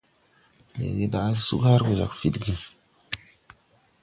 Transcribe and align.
Leege 0.77 1.07
daʼ 1.13 1.35
sug 1.45 1.61
har 1.67 1.81
gɔ 1.97 2.05
fidgi. 2.19 2.55